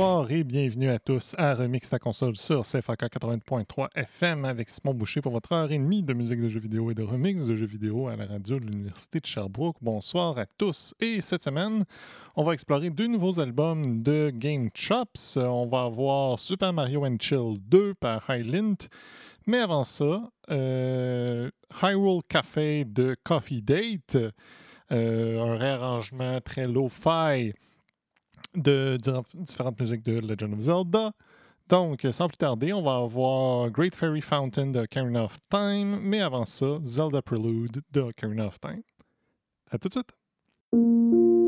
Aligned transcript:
Bonsoir 0.00 0.30
et 0.30 0.44
bienvenue 0.44 0.88
à 0.88 0.98
tous 0.98 1.34
à 1.36 1.54
Remix 1.54 1.90
ta 1.90 1.98
console 1.98 2.34
sur 2.34 2.62
CFAK 2.62 3.02
80.3 3.02 3.88
FM 3.94 4.46
avec 4.46 4.70
Simon 4.70 4.94
Boucher 4.94 5.20
pour 5.20 5.30
votre 5.30 5.52
heure 5.52 5.70
et 5.70 5.78
demie 5.78 6.02
de 6.02 6.14
musique 6.14 6.40
de 6.40 6.48
jeux 6.48 6.58
vidéo 6.58 6.90
et 6.90 6.94
de 6.94 7.02
remix 7.02 7.44
de 7.44 7.54
jeux 7.54 7.66
vidéo 7.66 8.08
à 8.08 8.16
la 8.16 8.24
radio 8.24 8.58
de 8.58 8.64
l'Université 8.64 9.20
de 9.20 9.26
Sherbrooke. 9.26 9.76
Bonsoir 9.82 10.38
à 10.38 10.46
tous. 10.46 10.94
Et 11.00 11.20
cette 11.20 11.42
semaine, 11.42 11.84
on 12.34 12.44
va 12.44 12.54
explorer 12.54 12.88
deux 12.88 13.08
nouveaux 13.08 13.40
albums 13.40 14.02
de 14.02 14.32
Game 14.34 14.70
Chops. 14.72 15.36
On 15.36 15.66
va 15.66 15.82
avoir 15.82 16.38
Super 16.38 16.72
Mario 16.72 17.04
and 17.04 17.18
Chill 17.20 17.58
2 17.68 17.92
par 17.92 18.24
Highlint. 18.30 18.88
Mais 19.46 19.58
avant 19.58 19.84
ça, 19.84 20.30
euh, 20.50 21.50
Hyrule 21.82 22.22
Café 22.26 22.86
de 22.86 23.14
Coffee 23.22 23.60
Date, 23.60 24.16
euh, 24.92 25.42
un 25.42 25.58
réarrangement 25.58 26.40
très 26.40 26.66
low-fi 26.66 27.52
de 28.54 28.98
différentes 29.34 29.78
musiques 29.80 30.04
de 30.04 30.20
Legend 30.20 30.54
of 30.54 30.60
Zelda. 30.60 31.12
Donc, 31.68 32.04
sans 32.10 32.26
plus 32.28 32.36
tarder, 32.36 32.72
on 32.72 32.82
va 32.82 32.96
avoir 32.96 33.70
Great 33.70 33.94
Fairy 33.94 34.20
Fountain 34.20 34.66
de 34.66 34.80
Ocarina 34.80 35.24
of 35.24 35.36
Time, 35.48 36.00
mais 36.02 36.20
avant 36.20 36.44
ça, 36.44 36.78
Zelda 36.82 37.22
Prelude 37.22 37.80
de 37.92 38.00
Ocarina 38.00 38.46
of 38.46 38.58
Time. 38.60 38.82
À 39.70 39.78
tout 39.78 39.88
de 39.88 39.92
suite! 39.92 41.39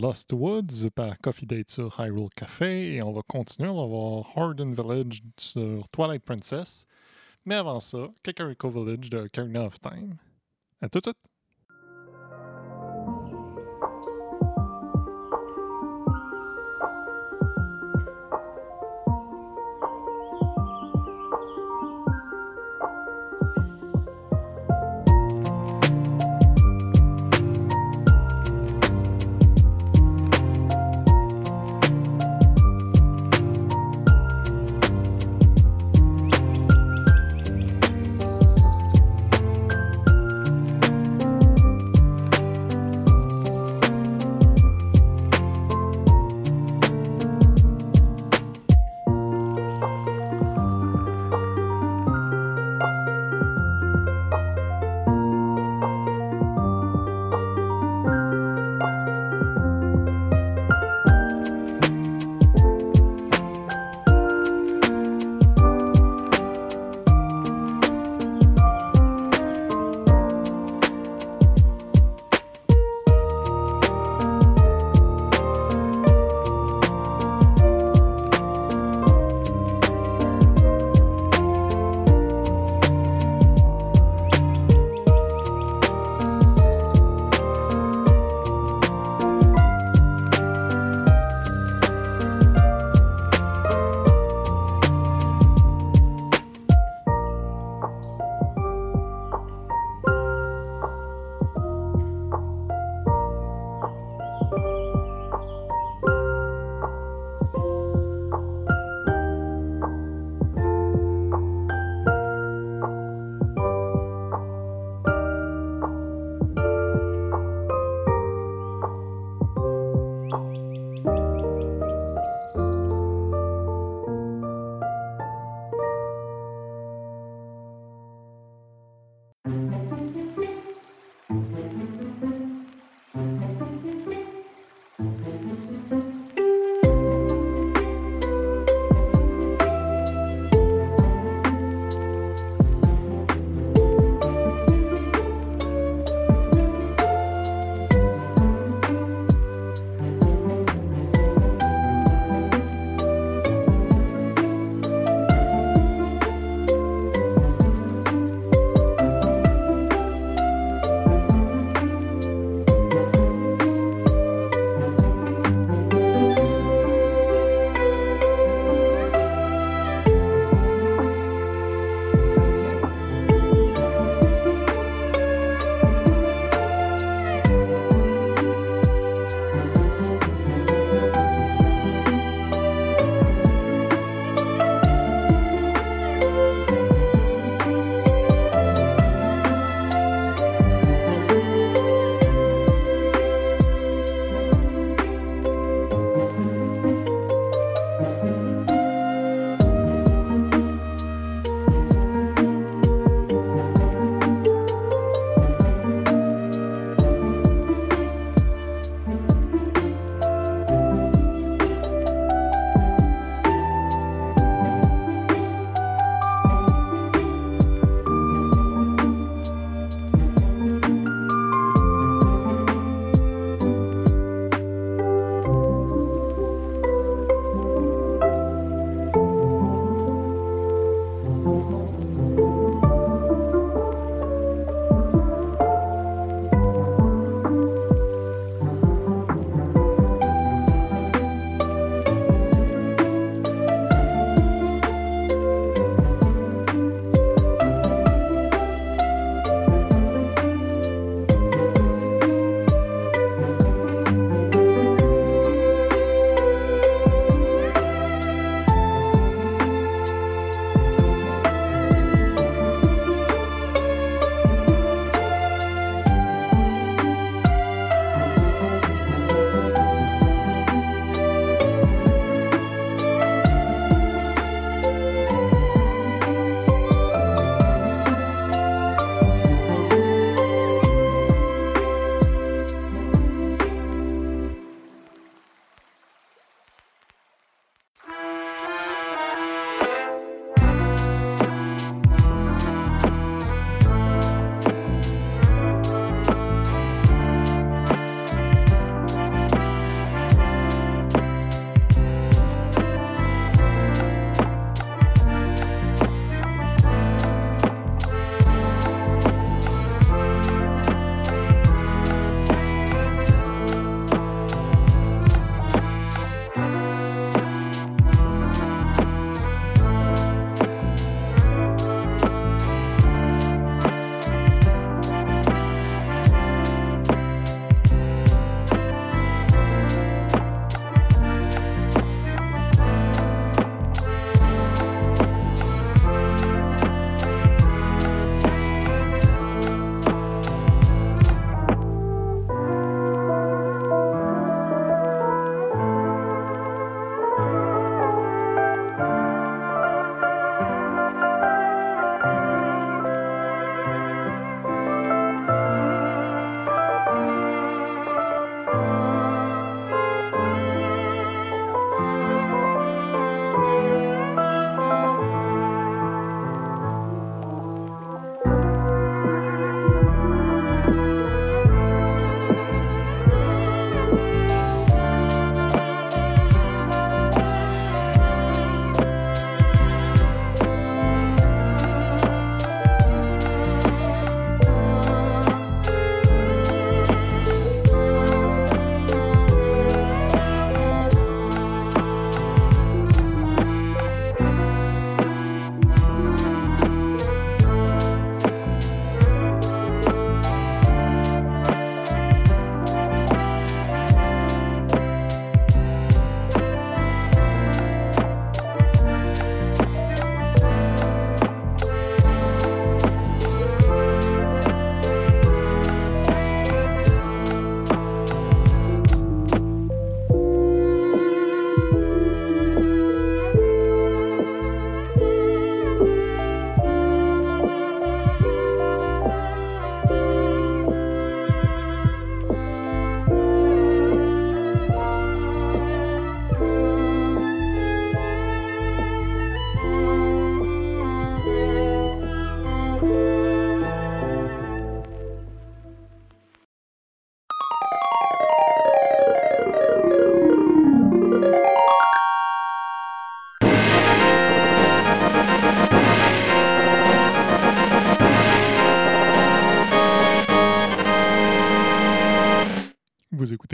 Lost 0.00 0.32
Woods 0.32 0.90
par 0.94 1.18
Coffee 1.20 1.46
Date 1.46 1.70
sur 1.70 1.98
Hyrule 1.98 2.28
Café 2.36 2.96
et 2.96 3.02
on 3.02 3.12
va 3.12 3.22
continuer. 3.22 3.68
On 3.68 3.80
va 3.80 3.86
voir 3.86 4.36
Horden 4.36 4.74
Village 4.74 5.22
sur 5.38 5.88
Twilight 5.88 6.22
Princess. 6.22 6.86
Mais 7.44 7.54
avant 7.54 7.80
ça, 7.80 8.08
Kakariko 8.22 8.70
Village 8.70 9.08
de 9.08 9.26
Karina 9.28 9.64
of 9.64 9.80
Time. 9.80 10.16
À 10.82 10.88
tout 10.88 10.98
de 10.98 11.04
suite! 11.04 11.35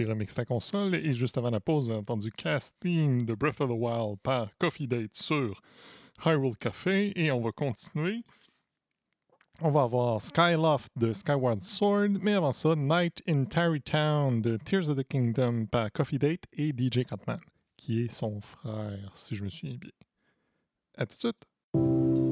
Vous 0.02 0.08
écoutez 0.08 0.12
Remix 0.12 0.34
ta 0.34 0.44
console 0.44 0.96
et 0.96 1.14
juste 1.14 1.38
avant 1.38 1.50
la 1.50 1.60
pause, 1.60 1.86
j'ai 1.86 1.94
entendu 1.94 2.32
Cast 2.32 2.74
Theme 2.80 3.24
de 3.24 3.34
Breath 3.34 3.60
of 3.60 3.70
the 3.70 3.74
Wild 3.76 4.18
par 4.20 4.48
Coffee 4.58 4.88
Date 4.88 5.14
sur 5.14 5.60
Hyrule 6.24 6.56
Café 6.56 7.12
et 7.14 7.30
on 7.30 7.40
va 7.40 7.52
continuer. 7.52 8.24
On 9.60 9.70
va 9.70 9.82
avoir 9.82 10.20
Skyloft 10.20 10.90
de 10.96 11.12
Skyward 11.12 11.62
Sword, 11.62 12.18
mais 12.20 12.32
avant 12.32 12.50
ça, 12.50 12.74
Night 12.74 13.22
in 13.28 13.44
Tarrytown 13.44 14.42
de 14.42 14.56
Tears 14.56 14.88
of 14.88 14.96
the 14.96 15.06
Kingdom 15.06 15.66
par 15.66 15.92
Coffee 15.92 16.18
Date 16.18 16.44
et 16.54 16.70
DJ 16.70 17.04
Cutman, 17.04 17.40
qui 17.76 18.02
est 18.02 18.12
son 18.12 18.40
frère, 18.40 19.12
si 19.14 19.36
je 19.36 19.44
me 19.44 19.48
souviens 19.50 19.76
bien. 19.76 19.90
À 20.96 21.06
tout 21.06 21.14
de 21.14 21.20
suite! 21.20 22.31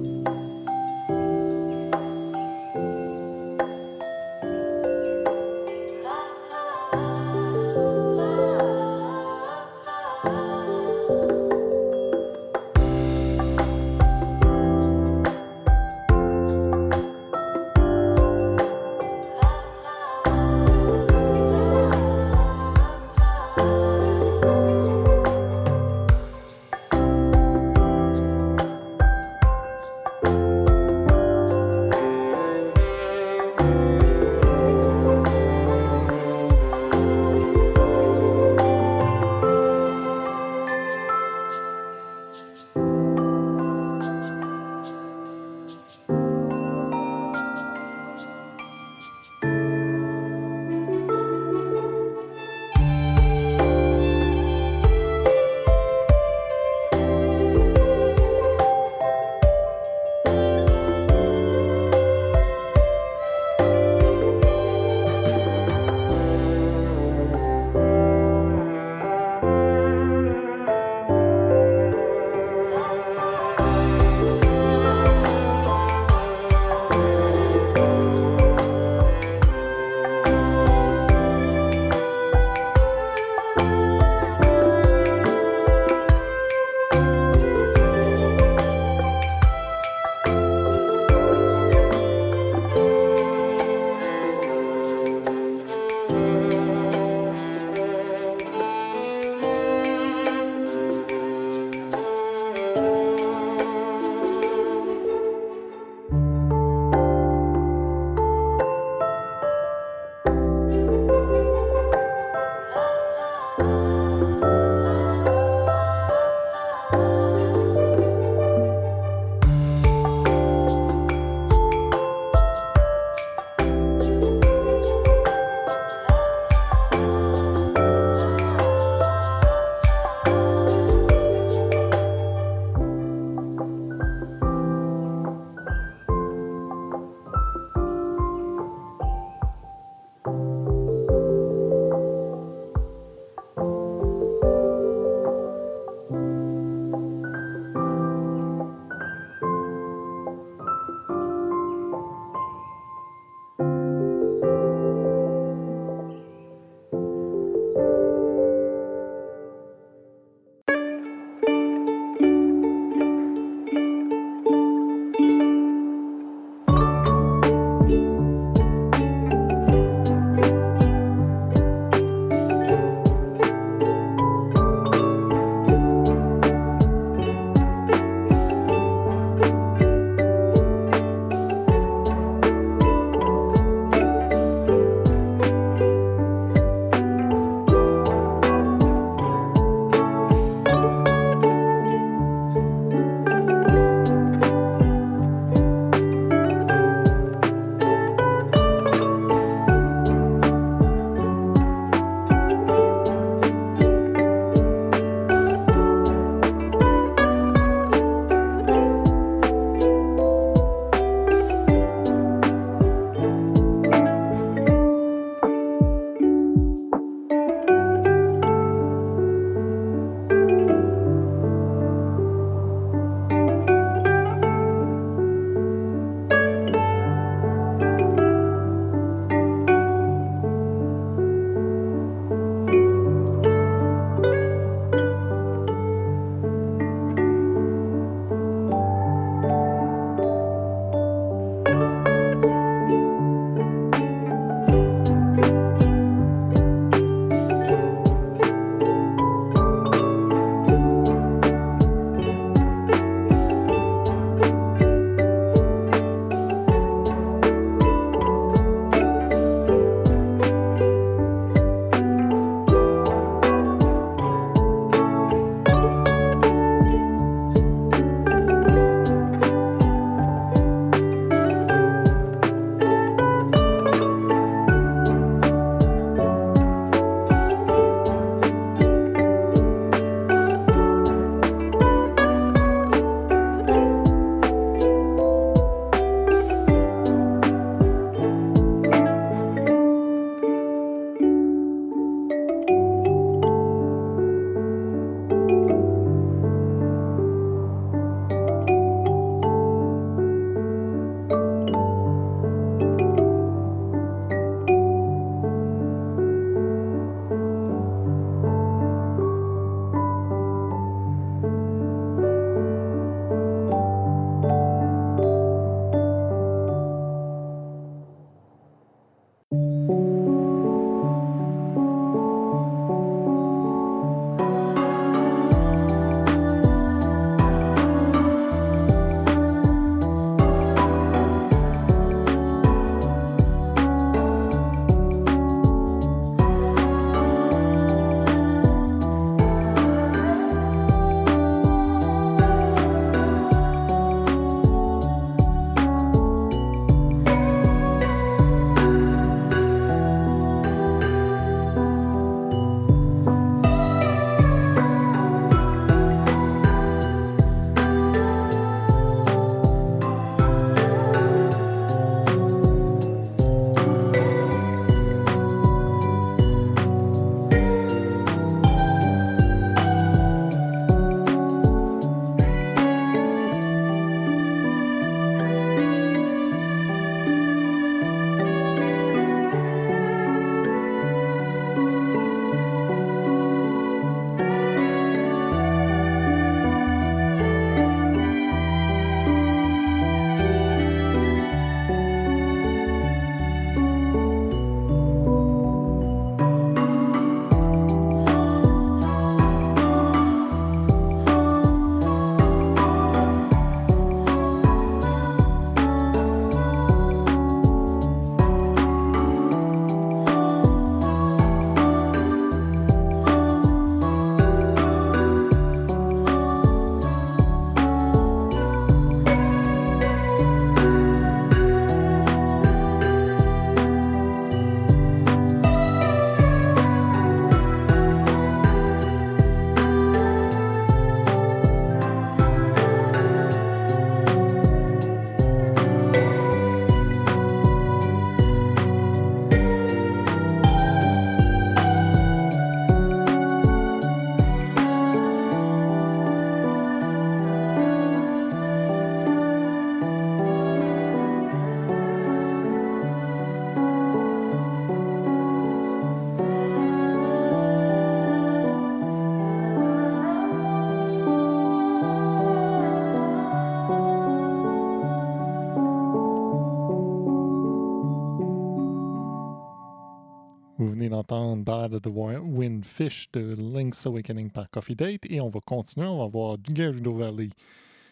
D'entendre 471.30 471.64
Bad 471.64 471.94
of 471.94 472.02
the 472.02 472.10
Windfish 472.10 473.30
de 473.32 473.54
Link's 473.54 474.04
Awakening 474.04 474.50
par 474.50 474.68
Coffee 474.68 474.96
Date 474.96 475.26
et 475.30 475.40
on 475.40 475.48
va 475.48 475.60
continuer. 475.60 476.08
On 476.08 476.18
va 476.18 476.26
voir 476.26 476.56
Gerudo 476.74 477.14
Valley 477.14 477.50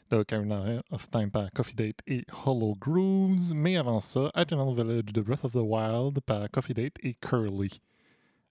de 0.09 0.18
Ocarina 0.18 0.81
of 0.92 1.11
Time 1.11 1.28
par 1.28 1.50
Coffee 1.50 1.74
Date 1.74 1.98
et 2.07 2.24
Hollow 2.46 2.76
Grooves. 2.78 3.52
Mais 3.52 3.76
avant 3.76 3.98
ça, 3.98 4.31
Eternal 4.37 4.72
Village 4.72 5.07
de 5.07 5.20
Breath 5.20 5.44
of 5.44 5.50
the 5.50 5.57
Wild 5.57 6.20
par 6.20 6.48
Coffee 6.52 6.74
Date 6.74 6.94
et 7.02 7.14
Curly. 7.14 7.81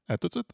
À 0.10 0.17
tout 0.17 0.27
de 0.27 0.34
suite! 0.34 0.51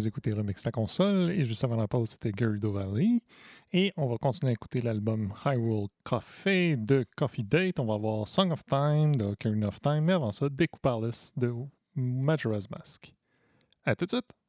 Vous 0.00 0.06
écoutez 0.06 0.32
Remix 0.32 0.64
la 0.64 0.72
console 0.72 1.30
et 1.30 1.44
juste 1.44 1.62
avant 1.62 1.76
la 1.76 1.86
pause, 1.86 2.08
c'était 2.08 2.32
Gerudo 2.34 2.72
Valley. 2.72 3.20
Et 3.70 3.92
on 3.98 4.06
va 4.06 4.16
continuer 4.16 4.48
à 4.48 4.54
écouter 4.54 4.80
l'album 4.80 5.30
Hyrule 5.44 5.88
Coffee 6.04 6.78
de 6.78 7.04
Coffee 7.18 7.44
Date. 7.44 7.78
On 7.78 7.84
va 7.84 7.96
avoir 7.96 8.26
Song 8.26 8.50
of 8.50 8.64
Time 8.64 9.14
de 9.14 9.24
Ocarina 9.24 9.68
of 9.68 9.78
Time, 9.82 10.00
mais 10.00 10.14
avant 10.14 10.30
ça, 10.30 10.48
Decouparless 10.48 11.34
de 11.36 11.52
Majora's 11.94 12.70
Mask. 12.70 13.12
À 13.84 13.94
tout 13.94 14.06
de 14.06 14.12
suite! 14.12 14.39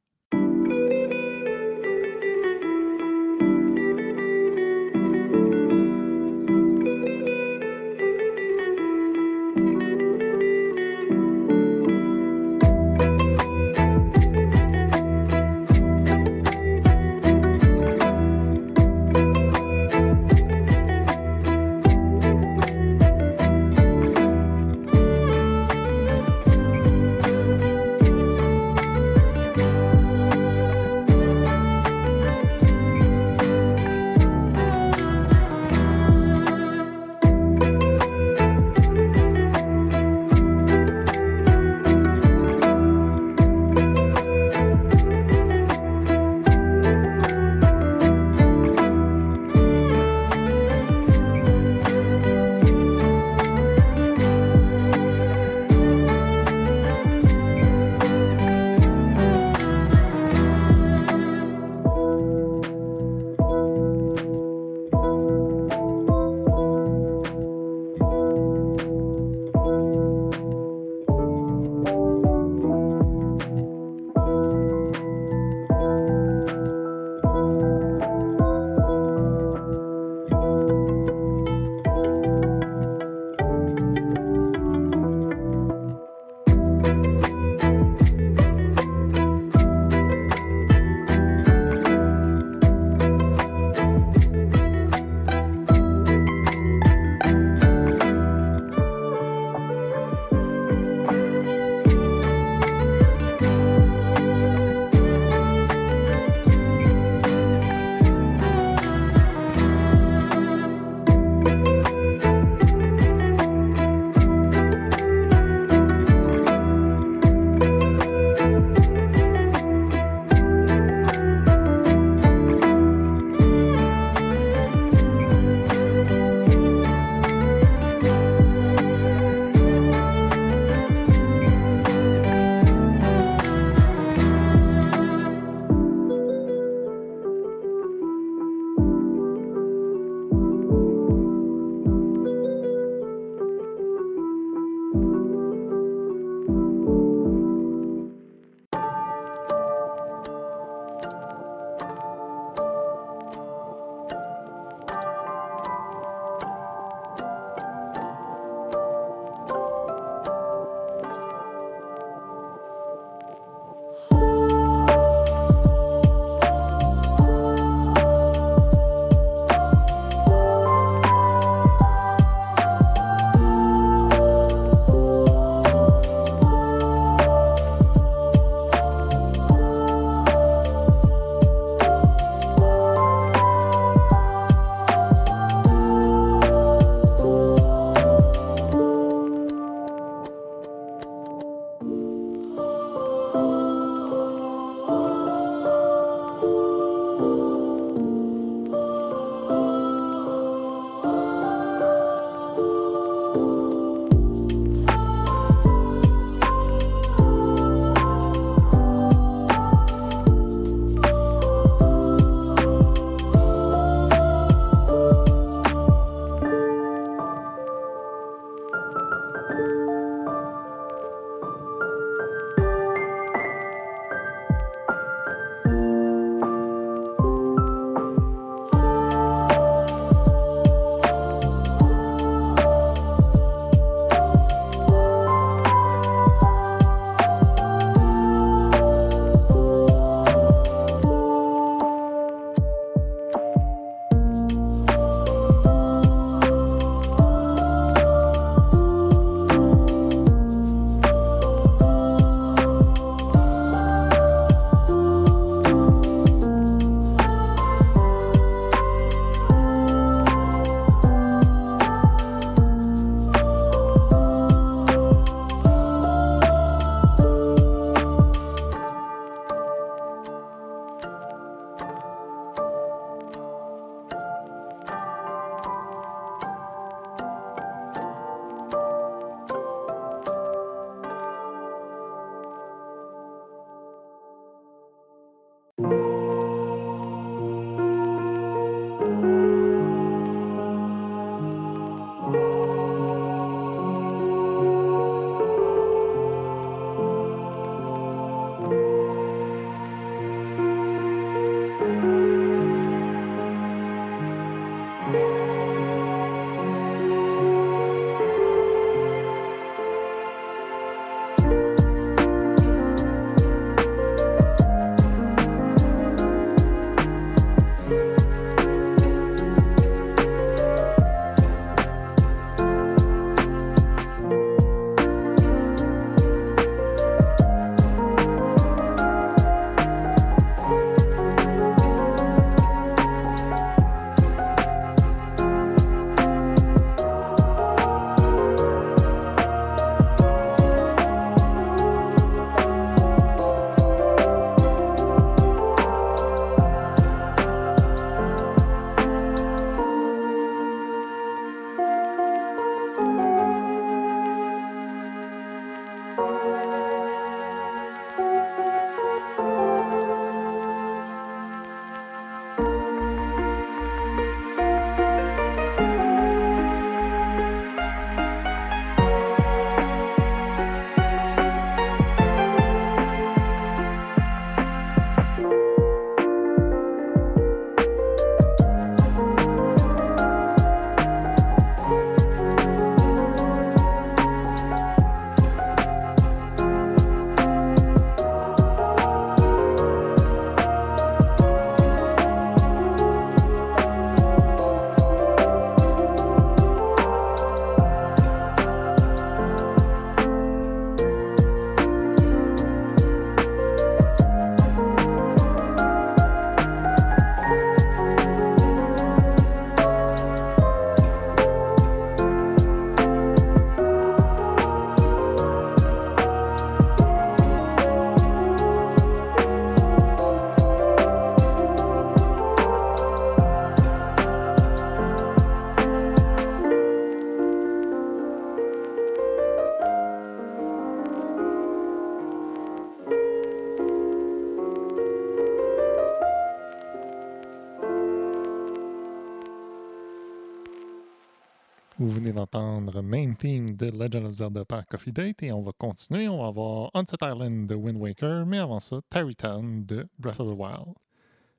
D'entendre 442.92 443.08
Main 443.08 443.34
Theme 443.34 443.76
de 443.76 443.88
Legend 443.88 444.26
of 444.26 444.34
Zelda 444.34 444.66
par 444.66 444.86
Coffee 444.86 445.12
Date 445.12 445.44
et 445.44 445.52
on 445.52 445.62
va 445.62 445.72
continuer. 445.78 446.28
On 446.28 446.42
va 446.42 446.48
avoir 446.48 446.92
Onset 446.94 447.18
Island 447.22 447.68
de 447.68 447.76
Wind 447.76 447.98
Waker, 447.98 448.46
mais 448.46 448.60
avant 448.60 448.80
ça, 448.80 449.00
Tarrytown 449.10 449.86
de 449.86 450.08
Breath 450.20 450.40
of 450.40 450.50
the 450.50 450.58
Wild. 450.58 450.94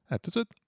À 0.08 0.18
tout 0.18 0.30
de 0.30 0.36
suite! 0.36 0.61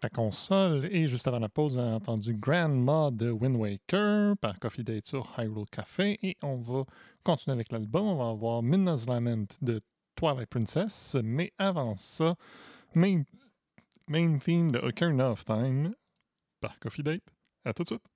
Ta 0.00 0.08
console. 0.08 0.86
Et 0.92 1.08
juste 1.08 1.26
avant 1.26 1.38
la 1.38 1.48
pause, 1.48 1.76
on 1.76 1.92
a 1.92 1.94
entendu 1.94 2.34
Grandma 2.34 3.10
de 3.10 3.30
Wind 3.30 3.56
Waker 3.56 4.36
par 4.38 4.58
Coffee 4.58 4.84
Date 4.84 5.06
sur 5.06 5.32
Hyrule 5.38 5.66
Café. 5.70 6.18
Et 6.22 6.36
on 6.42 6.56
va 6.56 6.84
continuer 7.22 7.54
avec 7.54 7.72
l'album. 7.72 8.06
On 8.06 8.16
va 8.16 8.30
avoir 8.30 8.62
Midnight's 8.62 9.06
Lament 9.06 9.46
de 9.62 9.80
Twilight 10.14 10.48
Princess. 10.48 11.16
Mais 11.22 11.52
avant 11.58 11.96
ça, 11.96 12.34
main, 12.94 13.22
main 14.08 14.38
theme 14.38 14.70
de 14.70 14.78
Ocarina 14.78 15.30
of 15.30 15.44
Time 15.44 15.94
par 16.60 16.78
Coffee 16.78 17.02
Date. 17.02 17.24
À 17.64 17.72
tout 17.72 17.82
de 17.82 17.88
suite. 17.88 18.15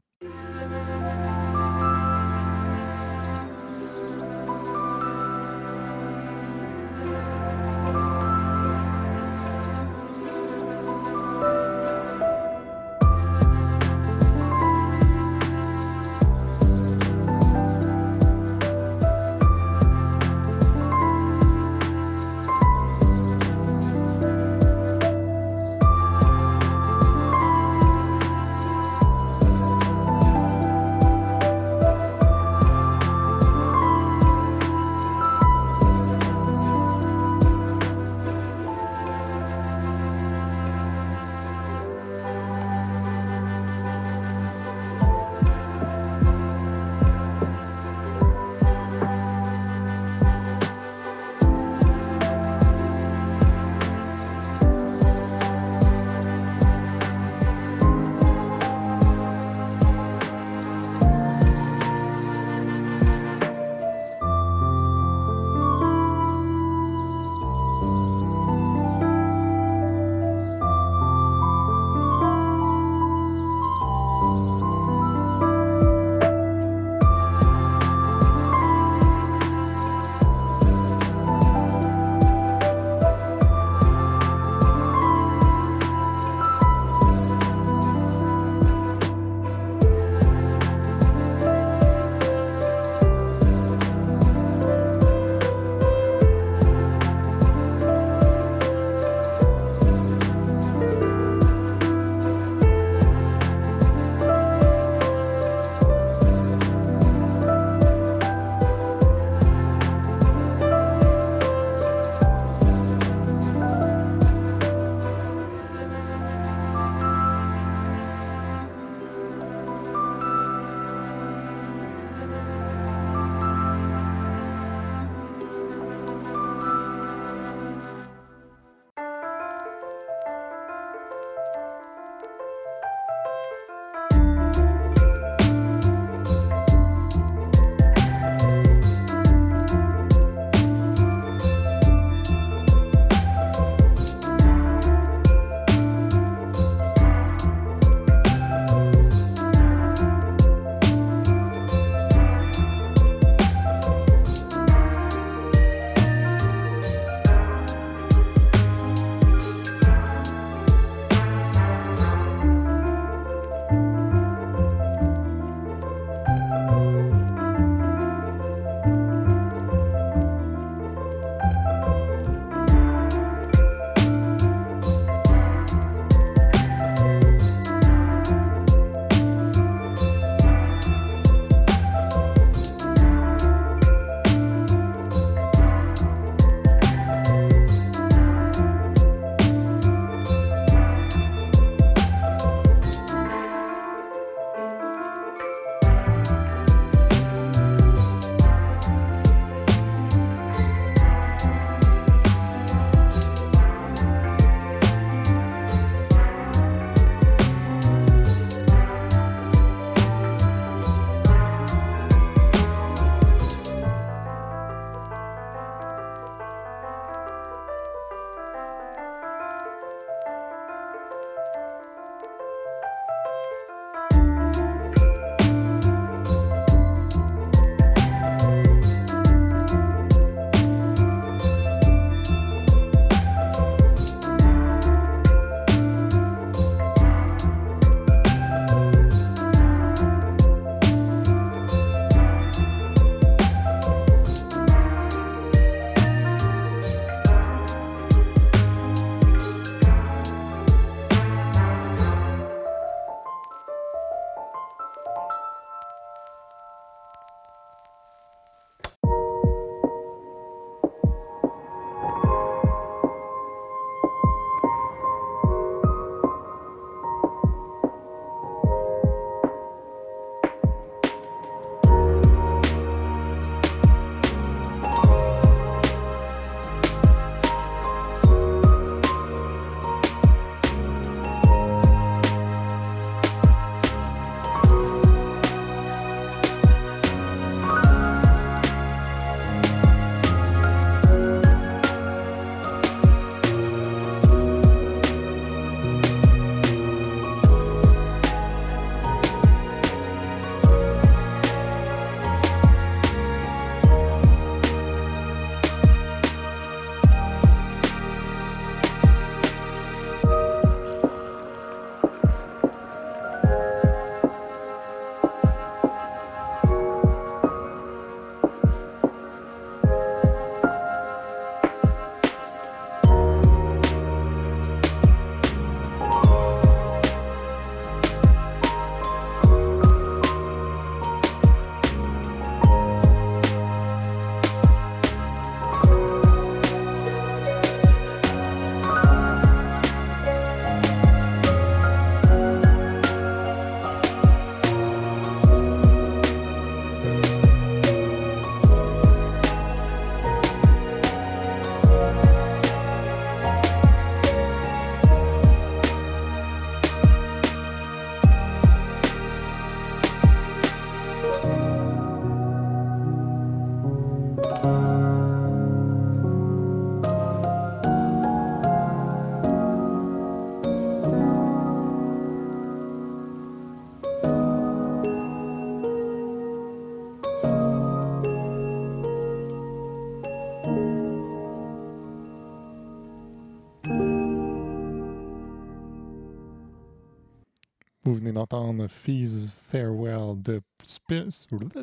Venez 388.40 388.46
d'entendre 388.46 388.86
Fees 388.88 389.50
Farewell 389.70 390.40
de 390.40 390.60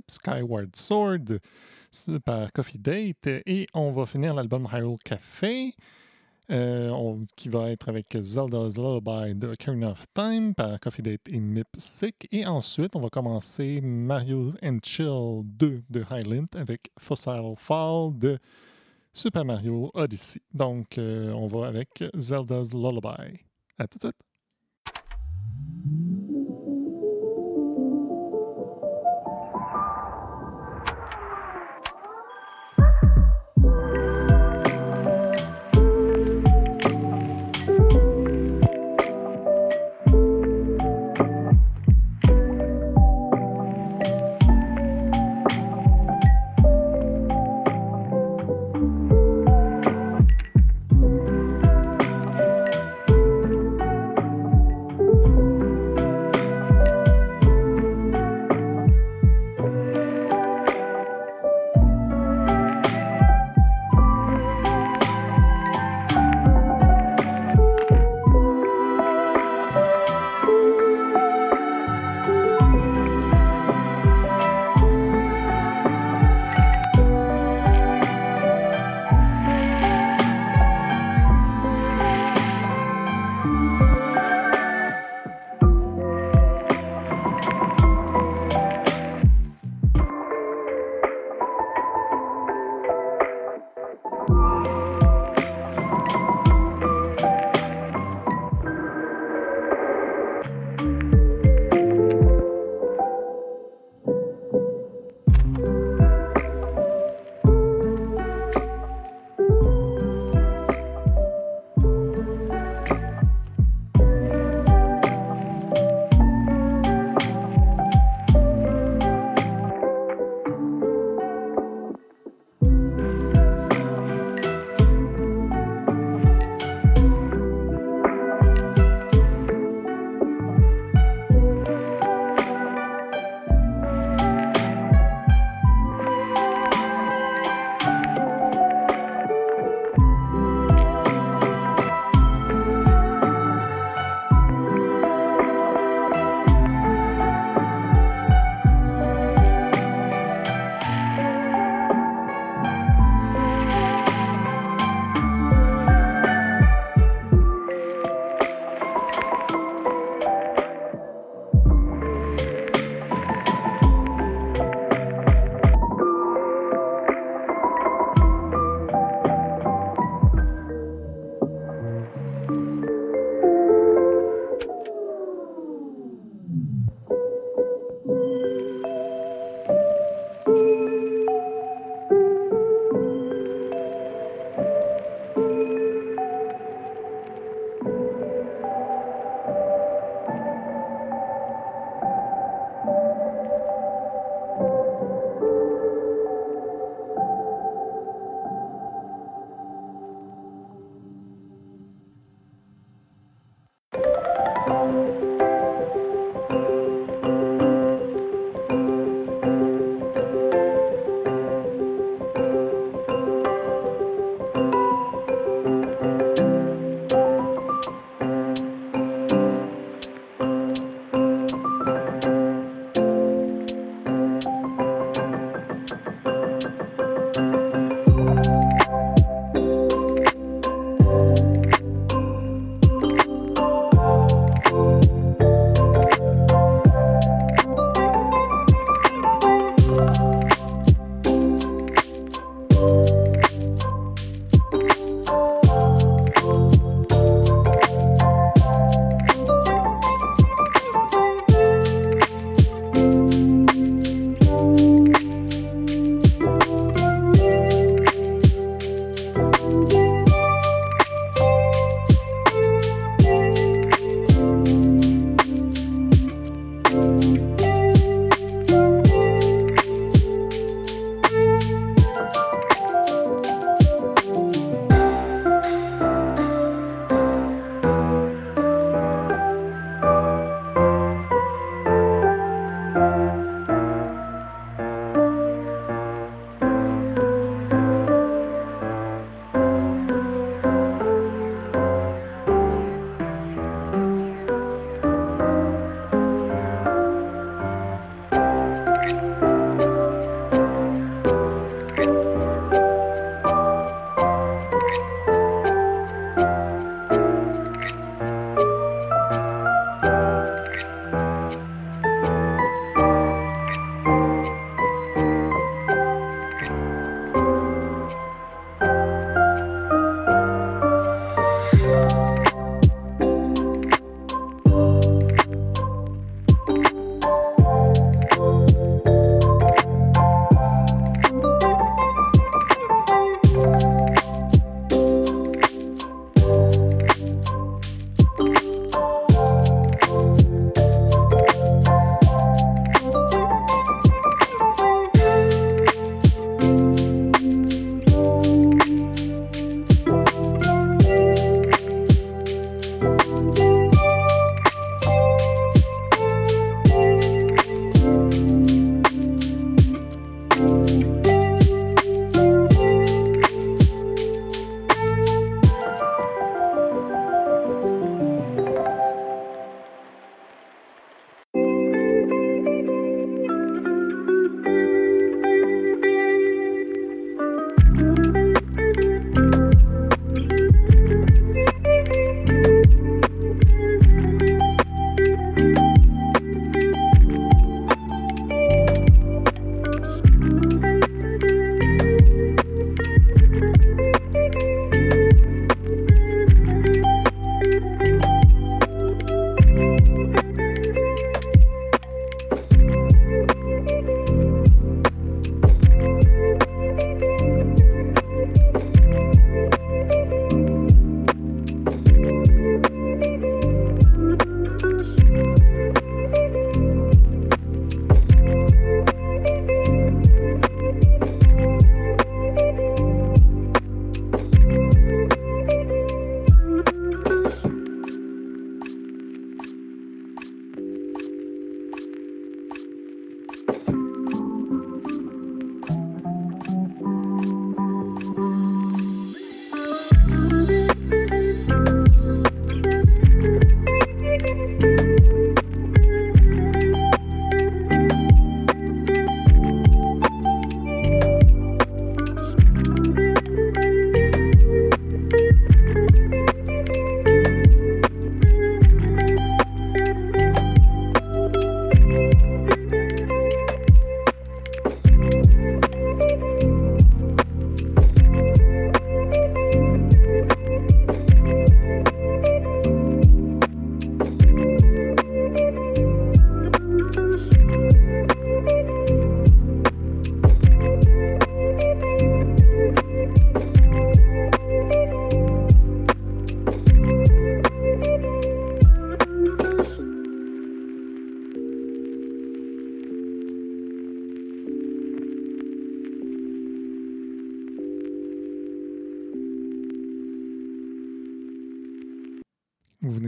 Skyward 0.07 0.75
Sword 0.75 1.39
par 2.25 2.51
Coffee 2.51 2.79
Date. 2.79 3.27
Et 3.45 3.67
on 3.73 3.91
va 3.91 4.05
finir 4.05 4.33
l'album 4.33 4.67
Hyrule 4.71 4.97
Café. 5.03 5.73
Euh, 6.49 7.17
qui 7.35 7.49
va 7.49 7.71
être 7.71 7.89
avec 7.89 8.17
Zelda's 8.21 8.77
Lullaby 8.77 9.35
de 9.35 9.49
Ocarina 9.49 9.89
of 9.89 10.05
Time 10.13 10.55
par 10.55 10.79
Coffee 10.79 11.01
Date 11.01 11.27
et 11.29 11.41
Mipsic. 11.41 12.25
Et 12.31 12.45
ensuite, 12.45 12.95
on 12.95 13.01
va 13.01 13.09
commencer 13.09 13.81
Mario 13.81 14.53
and 14.63 14.77
Chill 14.81 15.41
2 15.43 15.83
de 15.89 16.05
Highland 16.09 16.47
avec 16.55 16.89
Fossil 16.97 17.53
Fall 17.57 18.17
de 18.17 18.39
Super 19.11 19.43
Mario 19.43 19.91
Odyssey. 19.93 20.39
Donc, 20.53 20.97
euh, 20.97 21.33
on 21.33 21.47
va 21.47 21.67
avec 21.67 22.01
Zelda's 22.15 22.71
Lullaby. 22.71 23.41
À 23.77 23.87
tout 23.87 23.97
de 23.97 24.03
suite! 24.03 24.26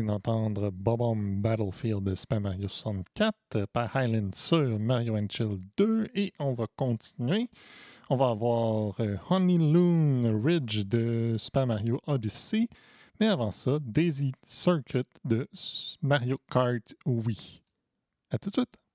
D'entendre 0.10 0.72
Bob 0.72 1.02
Battlefield 1.40 2.04
de 2.04 2.16
Super 2.16 2.42
Mario 2.42 2.68
64 2.68 3.66
par 3.72 3.96
Highland 3.96 4.34
sur 4.34 4.80
Mario 4.80 5.16
Chill 5.30 5.60
2 5.78 6.10
et 6.16 6.34
on 6.40 6.54
va 6.54 6.66
continuer. 6.76 7.48
On 8.10 8.16
va 8.16 8.30
avoir 8.30 9.00
euh, 9.02 9.18
Honeyloon 9.30 10.42
Ridge 10.44 10.86
de 10.86 11.36
Super 11.38 11.68
Mario 11.68 12.02
Odyssey, 12.08 12.68
mais 13.20 13.28
avant 13.28 13.52
ça, 13.52 13.78
Daisy 13.82 14.32
Circuit 14.42 15.06
de 15.26 15.48
Mario 16.02 16.40
Kart 16.50 16.96
Wii. 17.06 17.62
À 18.32 18.40
tout 18.40 18.50
de 18.50 18.56
suite! 18.56 18.89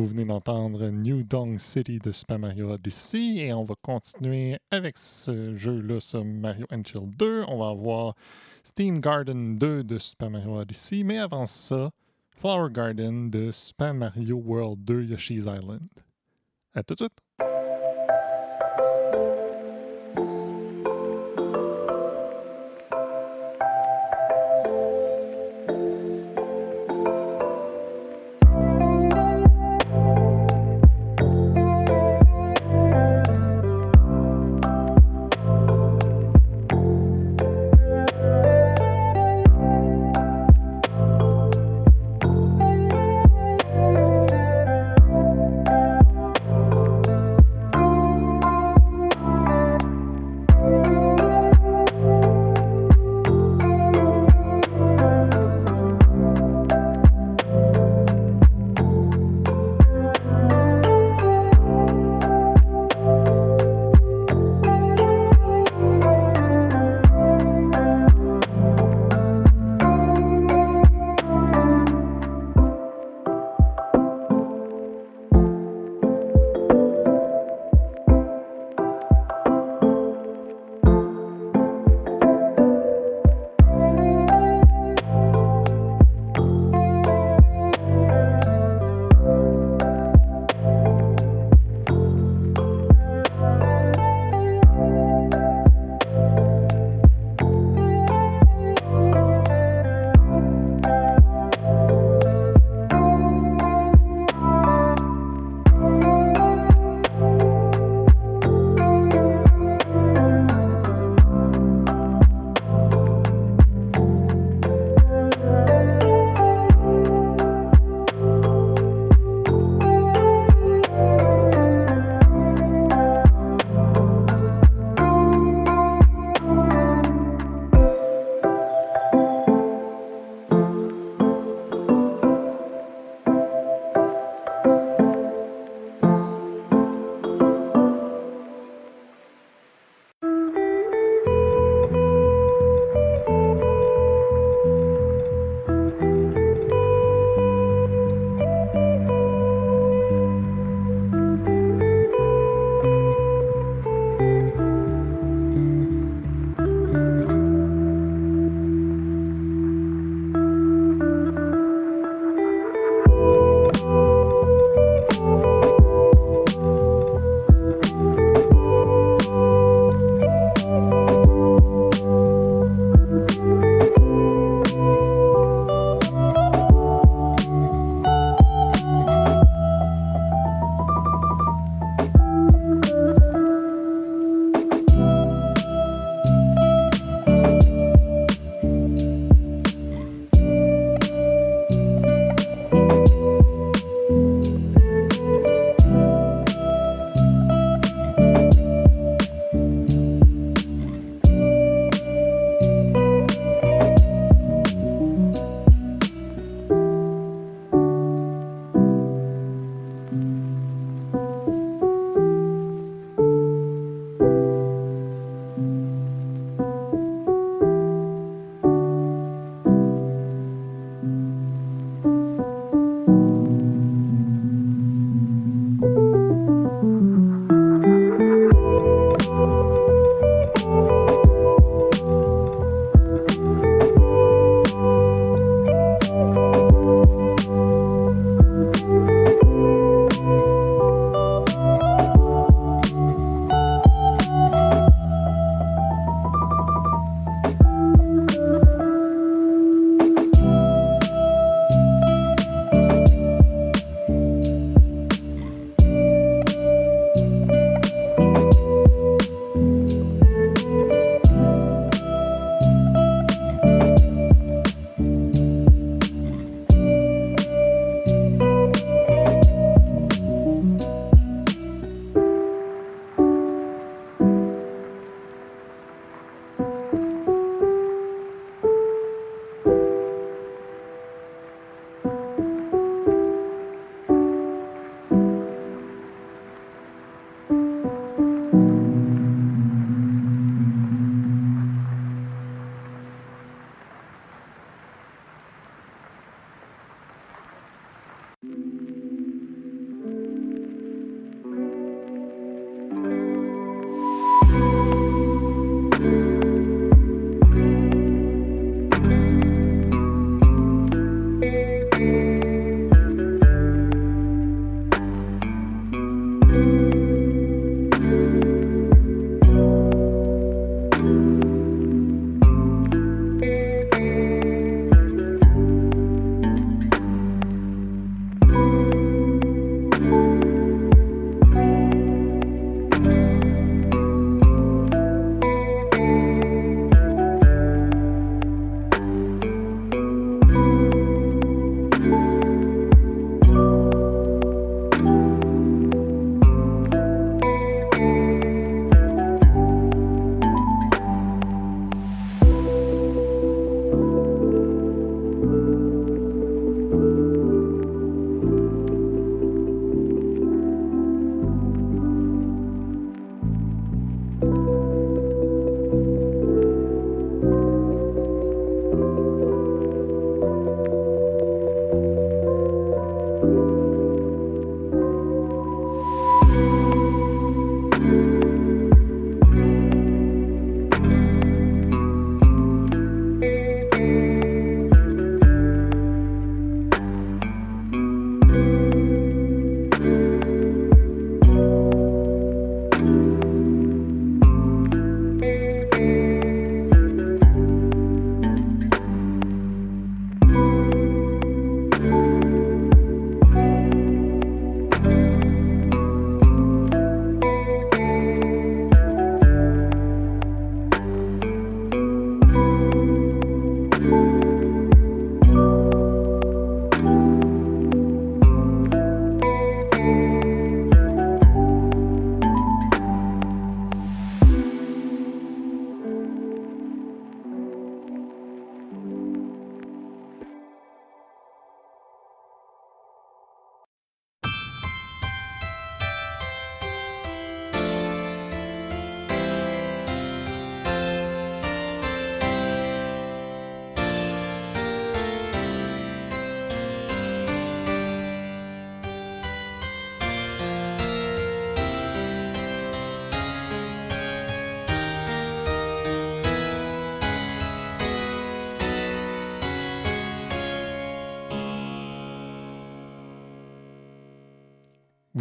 Vous 0.00 0.06
venez 0.06 0.24
d'entendre 0.24 0.88
New 0.88 1.22
Dong 1.24 1.58
City 1.58 1.98
de 1.98 2.10
Super 2.10 2.38
Mario 2.38 2.70
Odyssey 2.70 3.36
et 3.36 3.52
on 3.52 3.64
va 3.64 3.74
continuer 3.82 4.56
avec 4.70 4.96
ce 4.96 5.54
jeu-là 5.54 6.00
sur 6.00 6.24
Mario 6.24 6.64
Chill 6.86 7.10
2. 7.18 7.44
On 7.46 7.58
va 7.58 7.68
avoir 7.68 8.14
Steam 8.64 9.00
Garden 9.00 9.58
2 9.58 9.84
de 9.84 9.98
Super 9.98 10.30
Mario 10.30 10.58
Odyssey, 10.58 11.02
mais 11.02 11.18
avant 11.18 11.44
ça, 11.44 11.90
Flower 12.38 12.70
Garden 12.72 13.28
de 13.28 13.50
Super 13.52 13.92
Mario 13.92 14.36
World 14.38 14.82
2 14.86 15.02
Yoshi's 15.02 15.44
Island. 15.44 15.90
À 16.72 16.82
tout 16.82 16.94
de 16.94 17.00
suite! 17.00 17.49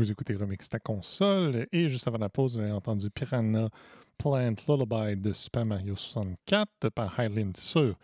Vous 0.10 0.14
écoutez 0.14 0.34
Remix 0.34 0.68
ta 0.68 0.80
console 0.80 1.68
et 1.72 1.88
juste 1.88 2.08
avant 2.08 2.18
la 2.18 2.30
pause, 2.30 2.58
vous 2.58 2.64
avez 2.64 2.72
entendu 2.72 3.12
Piranha 3.12 3.70
Plant 4.18 4.56
Lullaby 4.68 5.22
de 5.22 5.34
Super 5.34 5.68
Mario 5.68 5.96
64 5.96 6.90
par 6.90 7.20
Highland 7.20 7.56
sur 7.56 7.96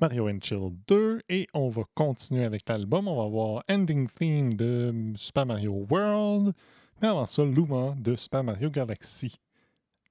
Mario 0.00 0.28
Chill 0.42 0.72
2 0.88 1.20
et 1.28 1.46
on 1.54 1.68
va 1.68 1.84
continuer 1.94 2.44
avec 2.44 2.68
l'album. 2.68 3.06
On 3.06 3.22
va 3.22 3.28
voir 3.28 3.62
Ending 3.70 4.08
Theme 4.08 4.54
de 4.54 5.12
Super 5.14 5.46
Mario 5.46 5.86
World, 5.88 6.52
mais 7.00 7.06
avant 7.06 7.26
ça, 7.26 7.44
Luma 7.44 7.94
de 7.96 8.16
Super 8.16 8.42
Mario 8.42 8.68
Galaxy. 8.68 9.38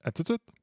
À 0.04 0.10
tout 0.10 0.22
de 0.22 0.28
suite! 0.28 0.57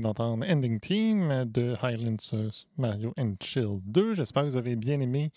Venez 0.00 0.14
d'entendre 0.14 0.46
Ending 0.48 0.80
Team 0.80 1.44
de 1.44 1.76
Highlands 1.82 2.64
Mario 2.76 3.12
and 3.18 3.34
Chill 3.40 3.80
2. 3.84 4.14
J'espère 4.14 4.44
que 4.44 4.48
vous 4.48 4.56
avez 4.56 4.76
bien 4.76 5.00
aimé 5.00 5.30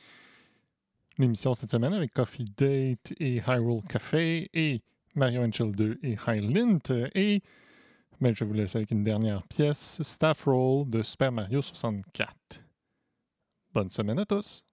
l'émission 1.17 1.53
cette 1.53 1.69
semaine 1.69 1.93
avec 1.93 2.13
Coffee 2.13 2.45
Date 2.57 3.13
et 3.19 3.41
Hyrule 3.47 3.81
Café 3.87 4.49
et 4.53 4.81
Mario 5.15 5.41
and 5.41 5.51
Chill 5.51 5.71
2 5.71 5.99
et 6.03 6.15
Highland. 6.25 6.79
Et 7.15 7.41
ben, 8.21 8.33
je 8.35 8.43
vous 8.43 8.53
laisse 8.53 8.75
avec 8.75 8.91
une 8.91 9.03
dernière 9.03 9.43
pièce, 9.43 10.01
Staff 10.01 10.45
Roll 10.45 10.89
de 10.89 11.03
Super 11.03 11.31
Mario 11.31 11.61
64. 11.61 12.33
Bonne 13.73 13.89
semaine 13.89 14.19
à 14.19 14.25
tous! 14.25 14.65